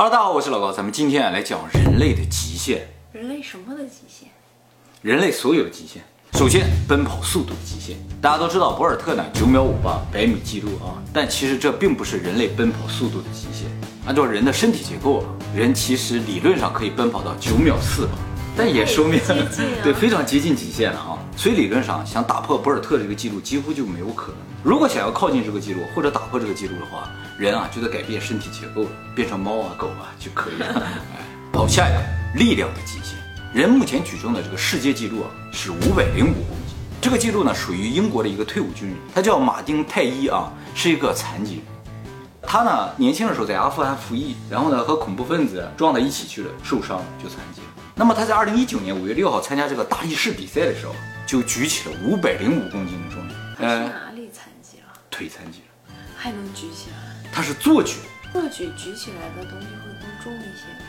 [0.00, 4.28] Hello，大家好，我是老高，咱们今天啊来讲人类的极限，人类什么的极限？
[5.02, 6.00] 人类所有的极限。
[6.34, 7.96] 首先，奔跑速度的极限。
[8.22, 13.68] 大家都知道博尔特呢九秒五八百米记录啊，但其实这并不是人类奔跑速度的极限。
[14.06, 18.12] 按照人的身体结构啊，人其实理论上可以奔跑到九秒四八，
[18.56, 19.20] 但也说明
[19.82, 21.17] 对 非常接近极限了啊。
[21.38, 24.38] 所以理论上想打破博尔特这个记录几乎就没有可能。
[24.64, 30.66] 如果想要靠近这个记录或者打破这个记录的话，人啊就得改变身体结构了，变成猫啊狗啊就可以了。
[30.82, 32.02] 哎，好，下一个
[32.40, 33.16] 力量的极限。
[33.54, 41.62] 人目前举重的这个世界纪录啊是五百零五公斤，这个记录呢属于英国的一个退伍军人，他叫马丁泰伊啊，是一个残疾人。
[42.42, 47.68] 他呢年轻的时候在阿富汗服役，然后呢和恐怖分子撞到一起去了，受伤了就残疾了。
[47.94, 50.92] 那么他在二零一九年五月六号参加这个大力士比赛的时候，
[51.28, 54.86] 就举起了五百零五公斤的重量，他是呃，哪里残疾了？
[55.10, 57.30] 腿残疾了，还能举起来？
[57.30, 57.96] 他是坐举，
[58.32, 60.86] 坐举举起来的东西会更重一些吗？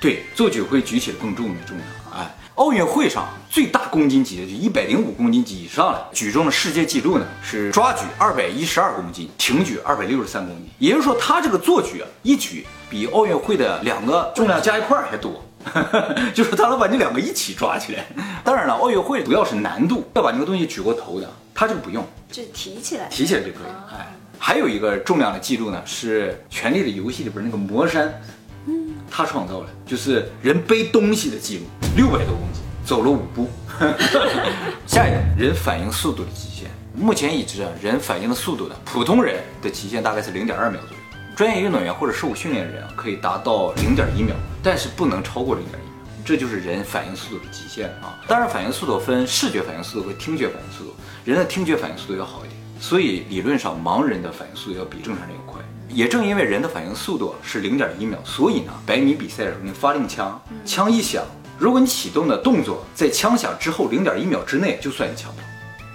[0.00, 1.88] 对，坐举会举起来更重的重量。
[2.14, 10.70] 哎，奥运会上最大公斤级的就一百零五公斤级以上了举重的世界纪录呢是抓举二百一十二公斤，挺举二百六十三公斤。
[10.78, 15.44] 也就是说，他这个坐举啊，一举比奥运会的两个重量加一块儿还多。
[16.34, 18.06] 就是他能把你两个一起抓起来。
[18.44, 23.06] 当然了，奥运会主要是难度，要把那个东西举过头的，他这个不用，就提起来。
[23.08, 23.92] 提起来就可以。
[23.92, 24.06] 哎，
[24.38, 28.20] 还有一个重量的记录呢，是《权力的游戏》里边那个魔山，
[28.66, 31.64] 嗯，他创造了，就是人背东西的记录，
[31.96, 33.48] 六百多公斤，走了五步。
[34.86, 40.99] 下一个人反应速度的极限，目前已知啊，人反应的速度呢，普通人的极限大概是零点二秒左右，
[41.40, 45.94] 专业运动员或者受训练的人啊，可以达到零点一秒，但是不能超过零点一秒。
[46.22, 48.20] 这就是人反应速度的极限啊！
[48.28, 55.62] 当然，反应速度分视觉反应速度和听觉反应速度，人的听觉反应速度要好一点，所以理论上盲人的反应速度要比正常人要快。
[55.88, 61.24] 也正因为人的反应速度是零点一秒，所以呢，百米比赛的时候你发令枪，枪一响，
[61.58, 65.38] 如果你启动的动作在枪响之后零点一秒之内，就算你抢跑；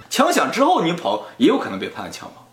[0.09, 2.49] 枪响之后你跑，也有可能被判抢跑。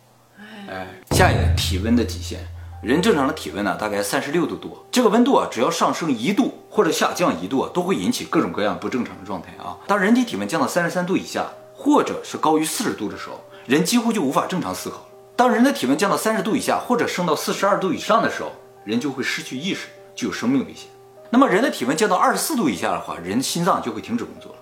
[0.69, 2.39] 哎，下一个体温的极限，
[2.83, 9.79] 人正常的体温呢大概三十六度多，这个温度啊只要上升一度或者下降一度啊，都会引起各种各样不正常的状态啊。
[9.87, 15.07] 当人体体温降到三十三度以下，或者是高于四十度的时候，人几乎就无法正常思考。
[15.37, 18.51] 当人的体温降到三十度以下，或者升到四十二度以上的时候，
[18.85, 20.89] 人就会失去意识，就有生命危险。
[21.31, 24.59] 那么人的体温降到二十四度以下的话，人心脏就会停止工作了。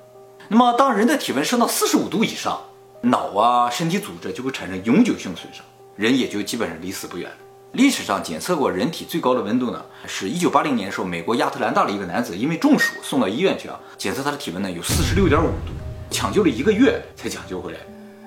[0.47, 2.60] 那么当人的体温升到四十五度以上，
[3.00, 5.64] 脑啊身体组织就会产生永久性损伤，
[5.97, 7.37] 人也就基本上离死不远了。
[7.72, 15.72] 历史上检测过人体最高的温度呢，是一九八零年的时候，美国亚特兰大的一个男子因为中暑送到医院去啊，检测他的体温呢有四十六点五度，
[16.10, 17.78] 抢救了一个月才抢救回来。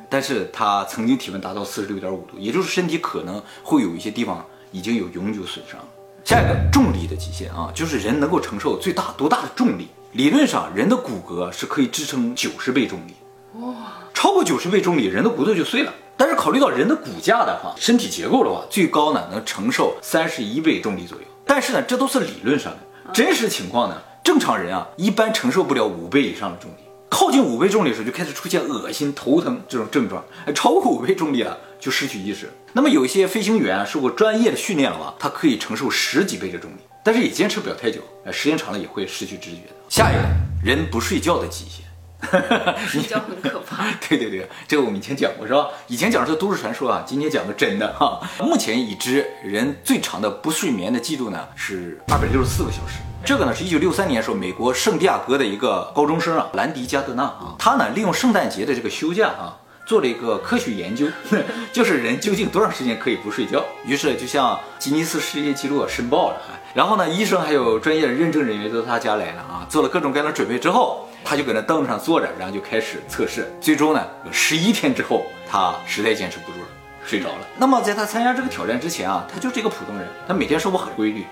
[0.10, 5.78] 但是他曾经体温达到四十六点五度，也就是身体可能会有一些地方已经有永久损伤。
[6.24, 9.90] 下一个重力的极限啊，就是人能够承受最大多大的重力。
[10.14, 13.14] 理论上，人的骨骼是可以支撑九十倍重力。
[13.60, 13.76] 哇
[14.24, 15.94] 超过九十倍重力，人的骨头就碎了。
[16.16, 21.26] 但是考虑到人的骨架的话，身体结构的话，最高呢能承受三十一倍重力左右。
[21.46, 26.76] 但是呢，这都是理论上的，真实情况呢，正常人啊一般承受不了五倍以上的重力。
[27.10, 30.24] 靠近五倍重力的时候，就开始出现恶心、头疼这种症状。
[30.46, 32.50] 哎，超过五倍重力了，就失去意识。
[32.72, 38.00] 那么有一些飞行员啊，受过专业的训练了吧，他可以承受十几倍的重力，但是也坚持不了太久。
[38.24, 39.74] 哎，时间长了也会失去知觉的。
[39.90, 40.22] 下一个
[40.64, 41.84] 人不睡觉的极限。
[42.88, 43.86] 睡觉很可怕。
[44.08, 45.68] 对对对，这个我们以前讲过是吧？
[45.88, 48.20] 以前讲的是都市传说啊，今天讲个真的哈。
[48.40, 53.00] 目前已知人最长的不睡眠的记录呢是二百六十四个小时。
[53.26, 59.60] 这个呢是一九六三年的时候，美国圣地亚哥的一个高中生啊，兰迪加德纳啊，他呢利用圣诞节的这个休假啊。
[59.86, 61.06] 做了一个科学研究，
[61.74, 63.62] 就是人究竟多长时间可以不睡觉。
[63.86, 66.38] 于是就向吉尼斯世界纪录申报了。
[66.74, 73.52] 然后呢，医生还有专业的认证人员都到他家来了啊，做了各种各样的准备之后，他就搁那凳子上坐着，然后就开始测试。
[73.62, 76.68] 最终呢，有十一天之后，他实在坚持不住了，
[77.06, 77.48] 睡着了。
[77.58, 81.26] 那么在他参加这个挑战之前啊，他就是一个普通人，他每天生活很规律，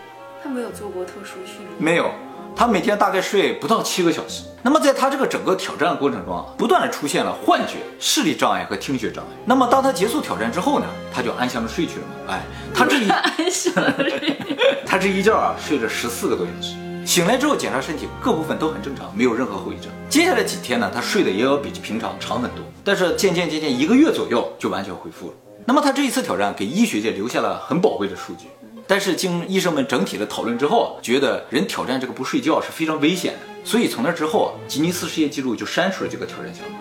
[0.43, 1.69] 他没有做过特殊训练。
[1.77, 2.11] 没有。
[2.53, 4.43] 他每天大概睡不到七个小时。
[4.61, 9.31] 那么在他这个整个挑战过程中啊，不断的出现了幻觉、视力障碍和听觉障碍。
[9.45, 12.33] 那么当他结束挑战之后呢，他就安详的睡去了嘛。
[12.33, 12.41] 哎，
[12.73, 14.37] 他这一 安详的睡。
[14.85, 16.75] 他这一觉啊睡了十四个多小时，
[17.11, 19.91] 醒来之后检查身体各部分都很正常，没有任何后遗症。
[20.07, 25.33] 接下来几天呢，他睡得也要比平常长很多，但是渐渐渐渐一个月左右就完全恢复了。
[25.65, 28.45] 那么他这一次挑战给医学界留下了很宝贵的数据。
[28.87, 36.77] 但是经医生们整体的讨论之后，觉得人挑战这个不睡觉是非常危险的，所以从那之后，吉尼斯世界纪录就删除了这个挑战项目。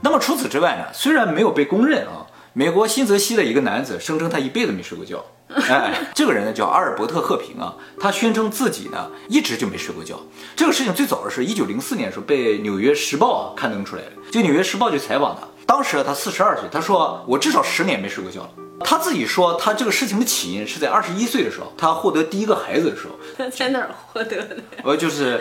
[0.00, 2.22] 那么除此之外呢，虽然没有被公认啊，
[2.54, 5.24] 美国新泽西的一个男子声称他一辈子没睡过觉。
[5.48, 10.18] 哎，这个人呢叫阿尔伯特·赫平啊，他宣称自己呢一直就没睡过觉。
[10.56, 14.12] 这个事情最早的是一九零四年的时候被《纽约时报》啊刊登出来的。
[14.30, 18.50] 这《纽约时报》就采访他，当时他四十二岁，他说我至少十年没睡过觉了。
[18.84, 24.56] 他自己说他这个事情的起因是在二十一岁的时候，他获得第一个孩子的时候，他在哪儿获得的？
[24.82, 25.40] 呃，就是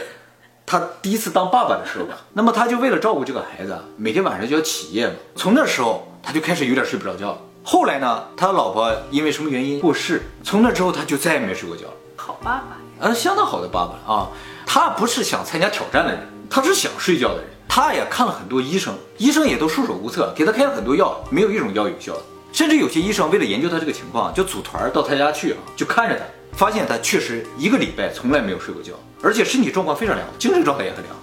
[0.66, 2.18] 他第一次当爸爸的时候吧。
[2.34, 5.14] 那么他就为了照顾这个孩子，啊，每天晚上就要起夜嘛。
[5.36, 7.38] 从那时候他就开始有点睡不着觉了。
[7.64, 11.94] 后来呢，他老婆因为什么原因过世，从那之后他就再也没睡过觉了。
[12.16, 14.28] 好爸爸，呃，相当好的爸爸啊。
[14.66, 17.46] 他不是想参加挑战的人，他是想睡觉的人。
[17.68, 22.22] 他也看了很多医生，医生也都束手无策，给他开了很多药，没有一种药有效的。
[22.52, 26.26] 甚至有些医生为了研究他这个情况，就组团到他家去啊，就看着他，
[26.58, 28.92] 发现他确实一个礼拜从来没有睡过觉，
[29.22, 31.21] 而且身体状况非常良好，精神状态也很良好。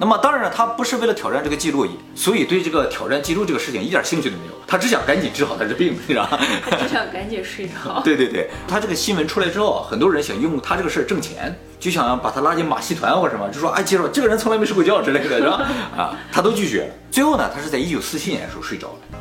[0.00, 1.84] 那么当然了，他不是为了挑战这个记录，
[2.14, 6.38] 所以对这个挑战记录这个事情一点兴趣都没有，他只想赶紧治好他的病，你知道吗？
[6.70, 8.00] 他只想赶紧睡着。
[8.04, 15.66] 对对对，他这个新闻出来之后，很多人想用他这个事儿挣钱，就想把他拉进马戏团或什么，就说哎，介绍这个人从来没睡过觉之类的，是吧？
[15.96, 16.94] 啊，他都拒绝了。
[17.10, 19.18] 最后呢，他是在一九四七年的时候睡着了，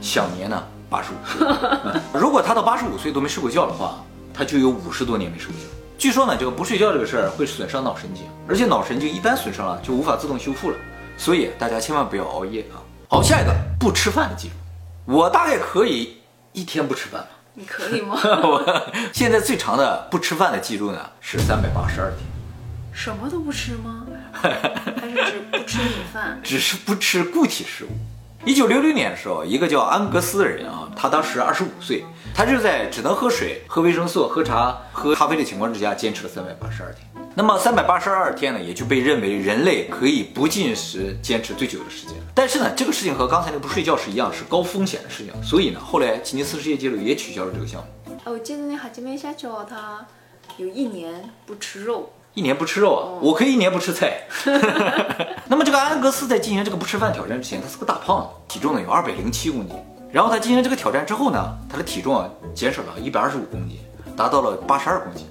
[0.00, 1.46] 享年呢八十五岁。
[2.18, 4.02] 如果他到八十五岁都没睡过觉的话，
[4.32, 5.66] 他就有五十多年没睡过觉。
[5.98, 10.76] 据说呢，这个不睡觉这个事儿会损伤脑神经，而且脑神经一旦损伤了，就无法自动修复了。
[11.16, 12.76] 所以大家千万不要熬夜啊！
[13.08, 16.18] 好，下一个不吃饭的记录，我大概可以
[16.52, 17.28] 一天不吃饭吧？
[17.54, 18.20] 你可以吗？
[18.22, 22.20] 我现在最长的不吃饭的记录呢是三百八十二天。
[22.92, 24.06] 什么都不吃吗？
[24.32, 24.50] 还
[25.08, 26.38] 是只不吃米饭？
[26.42, 27.88] 只是不吃固体食物。
[28.46, 37.04] 一九六六年的时候，一个叫安格斯的人啊，他当时二十五岁，他就在只能喝水、喝维生素、喝茶、喝咖啡的情况之下，坚持了三百八十二天。
[37.34, 42.14] 那么三百八十二天呢，也就被认为人类可以不进食坚持最久的时间。
[42.36, 45.32] 但是呢，这个事情和刚才那个不睡觉是一样，是高风险的事情。
[45.42, 48.16] 所以呢，后来吉尼斯世界纪录也取消了这个项目。
[48.24, 50.06] 哎，我记得那哈基梅夏乔他
[50.56, 52.12] 有一年不吃肉。
[52.34, 54.24] 一年不吃肉啊，我可以一年不吃菜。
[55.48, 59.76] 那么这个安格斯在进行这个不吃饭挑战之前，他是个大胖子，体重呢有二百零七公斤。
[60.10, 63.78] 然后他进行这个挑战之后呢，他的体重啊减少了一百二十五公斤，
[64.16, 65.26] 达到了八十二公斤。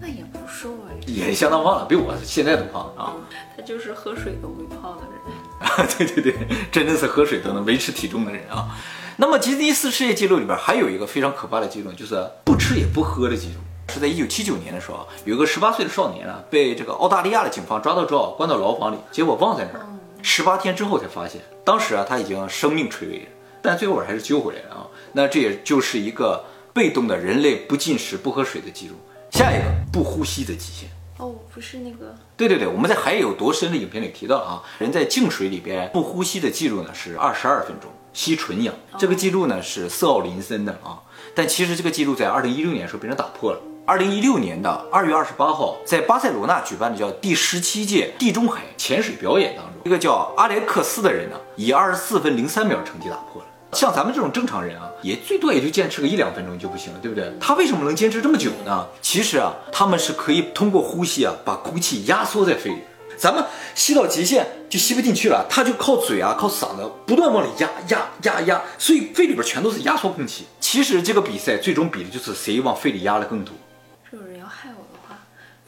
[0.00, 3.14] 那也不瘦啊，也相当胖了，比我现在都胖啊。
[3.56, 5.12] 他就是喝水都会胖的人。
[5.60, 6.34] 啊，对对对，
[6.70, 8.76] 真的是喝水都能维持体重的人啊。
[9.16, 13.60] 那么吉尼斯世界纪录里边还有一个非常可怕的记录，就是不吃也不喝的记录。
[13.88, 19.86] 是在一九七九年的时候，有个十八岁的少年啊，被这个澳大利亚的警方抓到之后，关到牢房里，结果忘在那儿。
[20.22, 23.26] 十八天之后才发现，当时啊他已经生命垂危了，
[23.62, 24.86] 但最后还是救回来了啊。
[25.12, 28.94] 那这也就是一个被动的人类不进食、不喝水的记录。
[29.30, 30.88] 下一个不呼吸的极限
[31.18, 32.14] 哦，不是那个？
[32.36, 41.00] 对对对，我们在《海有多深》的影片里提到啊，人在静水里边不呼吸的记录呢是二十二分钟吸纯氧，这个记录呢是瑟奥林森的啊，
[41.34, 43.60] 但其实这个记录在二零一六年的时候被人打破了。
[43.88, 53.48] 二零一六年的二月二十八号，在巴塞罗那举办的叫第十七届地中海潜水表演当中，一个叫阿莱克斯的人呢，以二十四分零三秒成绩打破了。
[53.70, 57.32] 像咱们这种正常人啊，也最多也就坚持个一两分钟就不行了，对不对？
[57.40, 58.84] 他为什么能坚持这么久呢？
[59.00, 62.78] 其实啊，他们是可以通过呼吸啊，把空气压缩在肺里。
[63.16, 63.44] 咱们
[63.76, 70.44] 吸到极限就吸不进去了，他就靠嘴啊，靠嗓子不断往里压压压压，所以肺里边全都是压缩空气。
[70.58, 73.54] 其实这个比赛最终比的就是谁往肺里压的更多。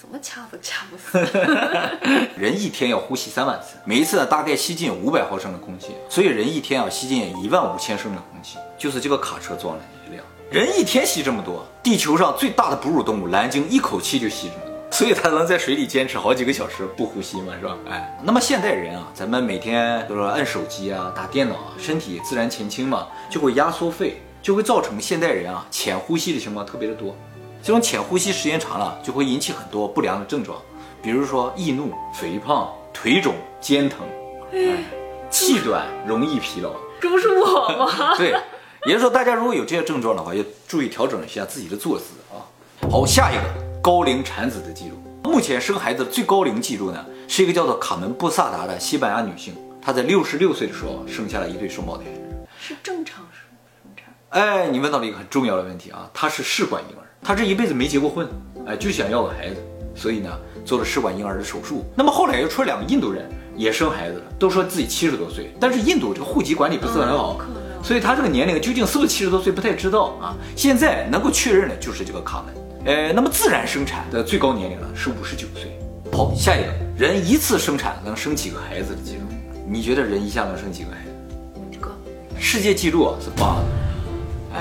[0.09, 1.19] 怎么掐都掐不死。
[2.35, 10.25] 人一天要呼吸三万次，每一次呢大概吸进五百毫升的空气，所以人一天要吸进一万五千升的空气，就是这个卡车装的一辆。
[10.51, 17.77] 人一天吸这么多，地球上最大的哺乳动物蓝鲸一口气就吸这么多，所以它能在水里坚持好几个小时不呼吸嘛，是吧？
[17.91, 27.15] 哎，那么现代人啊，咱们每天都是按手机啊、打电脑啊，身体自然前倾嘛，就会压缩肺，就会造成现代人啊浅呼吸的情况特别的多。
[27.69, 30.59] 这种浅呼吸时间长了，就会引起很多不良的症状，
[31.03, 33.99] 比如说易怒、肥胖、腿肿、肩疼，
[35.29, 36.71] 气短、容易疲劳。
[36.99, 38.17] 这不是我吗？
[38.17, 38.33] 对，
[38.87, 42.41] 也就是说，大家如果有这些症状的话，要注意调整一下自己的坐姿啊。
[42.91, 43.43] 好，下一个
[43.83, 44.97] 高龄产子的记录，
[45.31, 52.05] 目前生孩子最高龄记录呢，是一个叫做卡门布萨达的西班牙女性，她在六十六岁的时候生下了一对双胞胎。
[52.59, 53.43] 是正常生
[53.83, 54.07] 生产？
[54.31, 57.05] 哎，你问到了一个很重要的问题啊，她是试管婴儿。
[57.29, 58.27] 她这一辈子没结过婚，
[58.67, 59.57] 哎，就想要个孩子，
[59.95, 60.31] 所以呢
[60.65, 61.85] 做了试管婴儿的手术。
[61.95, 67.39] 那么后来又出了两个印度人也生孩子了，都说自己七十多岁，但是印度这个户籍管理不是很好，
[67.83, 70.35] 所以他这个年龄究竟是不是七十多岁不太知道啊。
[70.57, 72.55] 现在能够确认的就是这个卡门，
[72.87, 75.79] 呃，那么自然生产的最高年龄呢是五十九岁。
[76.11, 79.25] 好，下一个人一次生产能生几个孩子的记录，
[79.69, 81.11] 你觉得人一下能生几个孩子？
[81.57, 81.91] 五个。
[82.39, 83.88] 世界纪录啊是八个，哎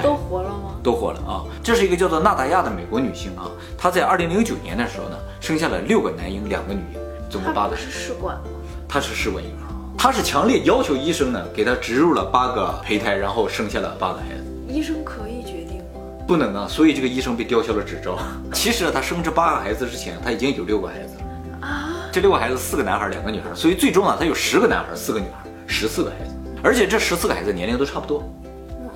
[0.01, 0.75] 都活了吗？
[0.83, 1.43] 都活了啊。
[1.63, 6.99] 这是一个叫做纳达亚的美国女性啊，她在二零零九年的时候呢，生下了六个男婴，两个女婴，
[7.29, 7.87] 总共八个孩子。
[7.87, 8.43] 他不是试管吗？
[8.87, 9.63] 她是试管婴儿，
[9.97, 14.43] 她是强烈要求医生呢给她植入了八个胚胎，然后生下了八个孩子。
[14.67, 16.01] 医生可以决定吗？
[16.27, 18.17] 不能啊，所以这个医生被吊销了执照。
[18.53, 21.67] 其实啊，她生这八个孩子之前，她已经有六个孩子了。
[21.67, 28.23] 啊，这六个孩子，四个男孩，两个女孩，所以最终啊，她有十个男孩，四个女孩，十四个孩子，而且这十四个孩子年龄都差不多。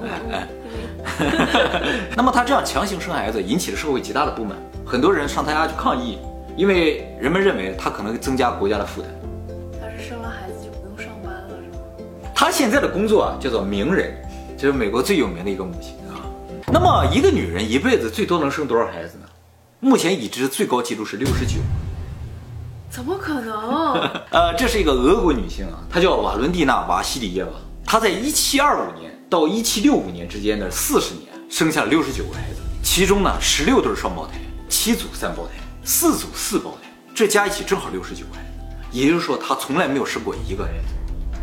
[0.03, 0.47] 哎哎，
[2.15, 6.17] 那么她这样强行生孩子，引起了社会极大的不满，很多人上她家去抗议，
[6.55, 9.09] 因为人们认为她可能增加国家的负担。
[9.79, 12.29] 他是生了孩子就不用上班了是吗？
[12.35, 14.13] 她现在的工作啊，叫做名人，
[14.57, 16.21] 就是美国最有名的一个母亲啊。
[16.67, 19.25] 那么一个女人一辈子最多能生多少孩子呢？
[19.79, 21.55] 目前已知最高纪录是六十九。
[22.89, 23.93] 怎么可能？
[24.31, 27.49] 呃，这是一个俄国女性啊，她叫瓦伦蒂娜·瓦西里耶娃。
[27.85, 34.33] 她在一七二五年到一七六五年之间的四十年，生下了六十九个孩子，其中呢，十六对双胞胎，
[34.67, 35.53] 七组三胞胎，
[35.85, 38.47] 四组四胞胎，这加一起正好六十九个孩子。
[38.91, 40.93] 也就是说，他从来没有生过一个孩子，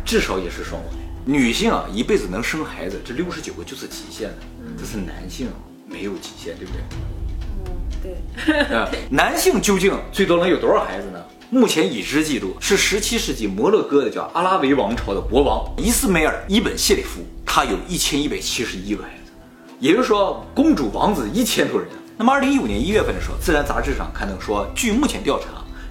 [0.05, 0.97] 至少也是双胞胎。
[1.25, 4.35] 女性啊，一辈子能生孩子，这六十九个就是极限了。
[4.77, 5.47] 这是男性
[5.87, 8.13] 没有极限，对不对？
[8.45, 8.77] 嗯，对。
[8.77, 11.19] 啊，男性究竟最多能有多少孩子呢？
[11.49, 17.21] 目前已知记录是十七世纪摩洛哥的叫阿拉维王朝的国王伊斯梅尔·伊本谢里夫，
[17.59, 19.33] 他有一千一百七十一个孩子，
[19.81, 21.89] 也就是说公主王子一千多人。
[22.17, 25.47] 那么二零一五年一月份的时候，《自然》杂志上刊登说，据目前调查，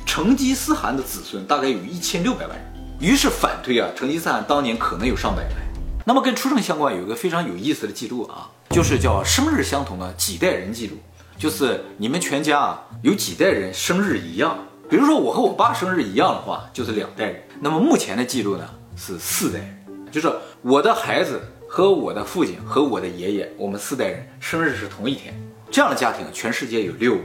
[0.06, 2.66] 成吉思汗的子孙大概有一千六百万人。
[2.98, 5.80] 于是反推啊，成吉思汗当年可能有上百个孩子。
[6.06, 10.96] 那么跟出生相关有一个非常有意思的记录啊，就是叫生日相同的几代人记录，
[11.37, 14.56] 就是你们全家啊有几代人生日一样。
[14.88, 17.42] 比如说我和我爸生日一样的话，就是两代人。
[17.60, 20.32] 那么目前的记录呢是四代人，就是
[20.62, 21.38] 我的孩子
[21.78, 25.32] 和我的父亲和我的爷爷，我们四代人生日是同一天。
[25.70, 27.23] 这样的家庭全世界有六个，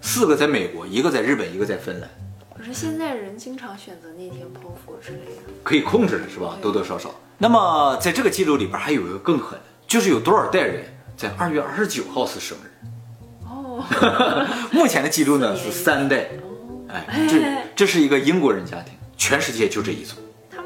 [0.00, 2.08] 四个在美国，一个在日本，一个在芬兰。
[2.56, 5.52] 可是现在人经常选择那天剖腹之类的。
[5.64, 6.56] 可以控制的是吧？
[6.62, 7.12] 多多少少。
[7.38, 10.84] 那么在这个记录里边还有一个更狠的，就是有多少代人
[11.16, 12.86] 在二月二十九号是生日。
[13.44, 13.84] 哦，
[14.70, 16.28] 目前的记录呢是三代。
[16.86, 20.14] 哎，这这是一个英国人家庭，全世界就这一组。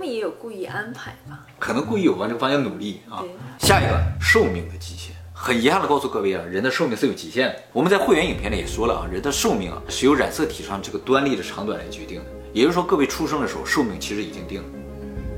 [0.06, 1.44] 也有故意安排吧？
[1.58, 3.24] 可能故意有往这个方向努力啊。
[3.58, 7.56] 下一个寿命的极限，很遗憾的告诉各位啊，人的寿命是有极限的。
[7.72, 12.26] 我们在会员影片里也说了啊，人的寿命啊是由染色体上这个端粒的长短来决定的。
[12.52, 14.68] 也就是说，各位出生的时候寿命其实已经定了，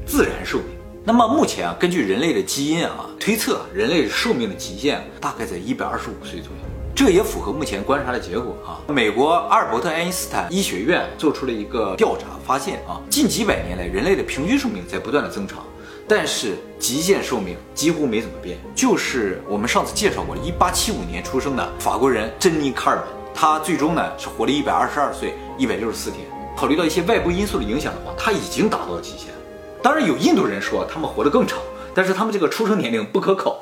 [0.07, 0.67] 自然寿命。
[1.05, 6.78] 那么目前啊，根据人类的基因啊推测，人类寿命的极限大概在一百二十五岁左右。
[6.99, 8.83] 这也符合目前观察的结果啊。
[8.89, 15.59] 美国阿尔伯特爱因斯坦医学院做出了一个调查，发现啊，近几百年来人类的平均寿命在不断的增长，
[16.09, 18.59] 但是极限寿命几乎没怎么变。
[18.75, 26.27] 就是我们上次介绍过，一八七五年出生的法国人珍妮卡尔本，他最终呢是活了一百二十二岁一百六十四天。
[26.57, 29.29] 考虑到一些外部因素的影响的话，他已经达到了极限。
[29.81, 31.61] 当然有印度人说他们活得更长。
[31.99, 33.61] 但是他们这个出生年龄不可考，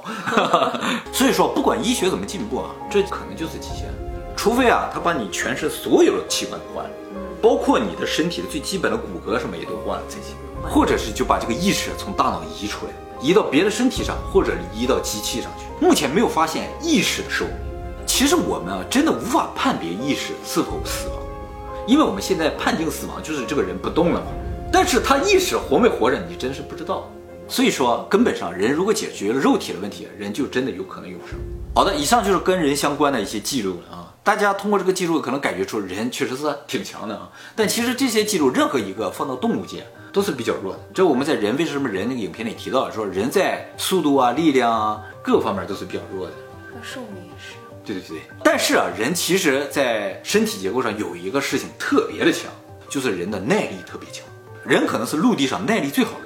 [1.11, 3.89] 所以说不管医学怎么进步啊，这可能就是极限。
[4.37, 6.91] 除非啊，他把你全身所有的器官都换了，
[7.41, 15.65] 包括你的身体的最基本的骨骼什么也都换了才行，或者是就把这个意识从大脑移出来，移到别的身体上，或者移到机器上去。
[15.81, 17.55] 目前没有发现意识的寿命。
[18.05, 21.19] 其实我们啊，真的无法判别意识是否死亡，
[21.87, 24.27] 因为我们现在判定死亡就是这个人不动了嘛。
[24.71, 27.11] 但是他意识活没活着，你真是不知道。
[27.49, 31.39] 所以说，根本上人如果解决了肉体的问题，人就真的有可能永生。
[31.75, 34.13] 好的，以上就是跟人相关的一些记录了啊。
[34.25, 37.31] 大家通过这个记录，可能感觉出人确实是挺强的啊。
[37.55, 40.81] 但其实这些记录，任何一个放到动物界都是比较弱的。
[40.93, 46.33] 这我们在人为什么人那个影片里提到说，人在速度啊、力量啊各方面都是比较弱的。
[46.75, 47.55] 那寿命也是。
[47.85, 48.23] 对对对。
[48.43, 52.51] 但是啊，人其实在身体结构上有一个事情特别的强，
[52.89, 54.25] 就是人的耐力特别强。
[54.65, 56.13] 人可能是陆地上耐力最好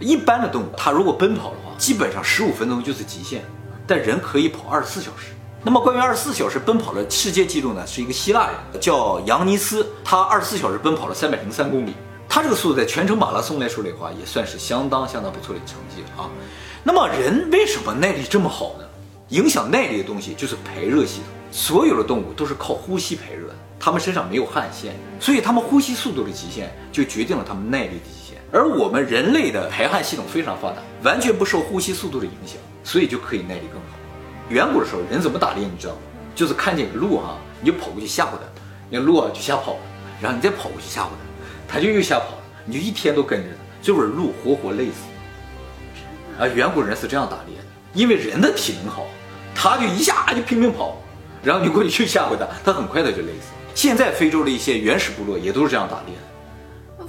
[0.00, 3.44] 一般的动物，它如果奔跑的话，基本上十五分钟就是极限，
[3.86, 5.32] 但人可以跑二十四小时。
[5.64, 11.94] 那么关于二十四小时奔跑的世界纪录呢，是一个希腊人叫扬尼斯，他二十四小时奔跑了三百零三公里。
[12.28, 16.30] 他这个速度在全程马拉松来说的话，也算是相当相当不错的成绩了啊。
[16.84, 18.84] 那么人为什么耐力这么好呢？
[19.30, 21.24] 影响耐力的东西就是排热系统。
[21.50, 28.17] 所有的动物都是靠呼吸排热的，它们身上没有汗腺，所以它们呼吸速度的极限就决定了它们耐力的极限。
[28.50, 33.98] 而我们人类的排汗系统非常发达，完全不受呼吸速度的影响，所以就可以耐力更好。
[34.48, 35.64] 远古的时候，人怎么打猎？
[35.64, 36.00] 你知道吗？
[36.34, 39.80] 就是看见个鹿哈，你就跑过去吓唬它，那鹿啊就吓跑了，
[40.20, 41.08] 然后你再跑过去吓唬
[41.66, 46.42] 它，它就又吓跑了，你就一天都跟着它，最后鹿活活累死。
[46.42, 49.06] 啊，远古人是这样打猎的，因为人的体能好，
[49.54, 50.96] 他就一下就拼命跑，
[51.42, 53.50] 然后你过去去吓唬它，它很快的就累死。
[53.74, 56.22] 现在非洲的一些原始部落也都是这样打猎的。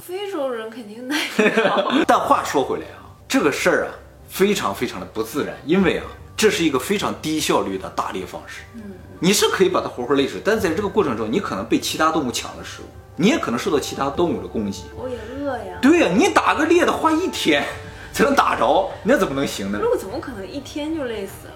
[0.09, 1.91] 那非洲人肯定耐力好。
[2.07, 3.91] 但话说回来啊，这个事儿啊，
[4.27, 8.63] 非常非常的不自然，因为啊，这是一个非常低效率的打猎方式。
[8.75, 8.81] 嗯，
[9.19, 12.85] 你是可以把它活活累死，但是在这个过程中，你可能被其他动物抢了食物，
[13.15, 14.85] 你也可能受到其他动物的攻击。
[14.97, 15.77] 我也饿呀。
[15.81, 17.63] 对呀，你打个猎的话一天
[18.11, 19.79] 才能打着，那怎么能行呢？
[19.79, 21.53] 鹿怎么可能一天就累死了？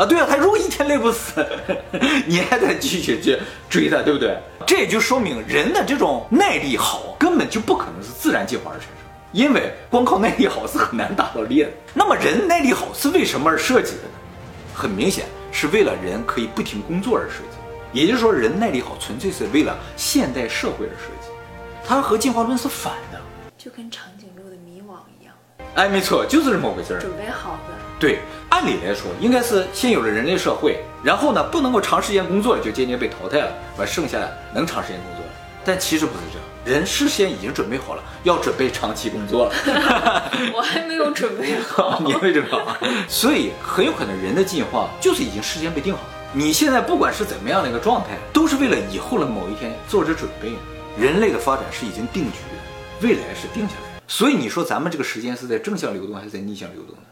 [0.00, 1.46] 啊，对啊，他如果一天累不死，
[2.26, 3.38] 你还得继续去
[3.68, 4.34] 追他，对不对？
[4.66, 8.96] 这也就说明人的这种耐力好，根本就不可能是自然进化而产生，
[9.32, 11.70] 因为光靠耐力好是很难打到猎的。
[11.92, 14.14] 那么人耐力好是为什么而设计的呢？
[14.74, 17.58] 很明显是为了人可以不停工作而设计，
[17.92, 21.28] 也就是说人耐力好纯粹是为了现代社会而设计，
[21.86, 23.20] 它和进化论是反的。
[23.58, 24.39] 就跟长颈鹿，
[25.74, 27.00] 哎，没错，就是这么回事儿。
[27.00, 27.74] 准备好的。
[27.98, 35.30] 对，按理来说应该是先有了人类社会，然后呢不能够长时间工作了，就渐渐被淘汰了，完剩下的能长时间工作了。
[35.64, 39.52] 但其实不是这样，人事先已经准备好了，要准备长期工作了。
[40.56, 46.08] 我还没有准备好， 你没准备好，所以很有可能人的进化就是已经事先被定好了。
[46.32, 50.52] 你现在不管是怎么样的一个状态，都是为了以后的某一天做着准备。
[50.98, 53.89] 人类的发展是已经定局的，未来是定下来的。
[54.10, 57.02] 所以你说咱们这个时间是在正向流动还是在逆向流动呢？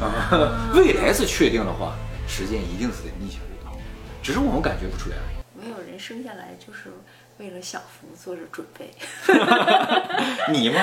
[0.00, 1.94] 啊， 未来是确定的话，
[2.26, 3.78] 时间一定是在逆向流动，
[4.22, 5.62] 只是我们感觉不出来而已。
[5.62, 6.90] 没有人生下来就是
[7.36, 8.90] 为了享福做着准备。
[10.50, 10.80] 你吗？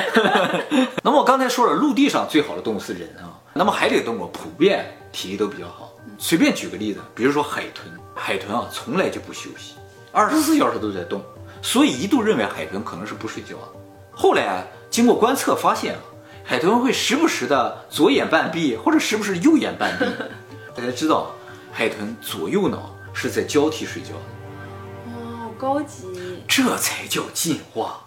[1.02, 3.42] 那么我刚才说了，陆地上最好的动物是人啊。
[3.56, 5.92] 那么海里的动物普遍体力都比较好。
[6.20, 9.74] 随便举个例子，比如说海豚，海豚啊从来就不休息，
[10.12, 11.24] 二十四小时都在动，
[11.66, 13.68] 所以一度认为海豚可能是不睡觉的。
[14.12, 16.02] 后来啊，经过观测发现啊。
[16.48, 20.06] 海豚会时不时的左眼半闭，或者时不时右眼半闭。
[20.80, 21.32] 大家知道，
[21.74, 25.18] 海豚左右脑是在交替睡觉的。
[25.18, 26.44] 哇，好高级！
[26.48, 28.00] 这才叫进化。